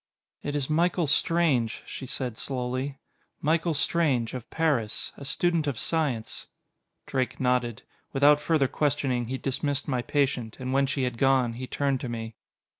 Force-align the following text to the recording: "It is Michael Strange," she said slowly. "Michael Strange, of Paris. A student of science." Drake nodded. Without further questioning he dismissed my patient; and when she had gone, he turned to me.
"It 0.41 0.55
is 0.55 0.67
Michael 0.67 1.05
Strange," 1.05 1.83
she 1.85 2.07
said 2.07 2.35
slowly. 2.35 2.97
"Michael 3.39 3.75
Strange, 3.75 4.33
of 4.33 4.49
Paris. 4.49 5.13
A 5.15 5.23
student 5.23 5.67
of 5.67 5.77
science." 5.77 6.47
Drake 7.05 7.39
nodded. 7.39 7.83
Without 8.11 8.39
further 8.39 8.67
questioning 8.67 9.27
he 9.27 9.37
dismissed 9.37 9.87
my 9.87 10.01
patient; 10.01 10.57
and 10.59 10.73
when 10.73 10.87
she 10.87 11.03
had 11.03 11.19
gone, 11.19 11.53
he 11.53 11.67
turned 11.67 11.99
to 11.99 12.09
me. 12.09 12.33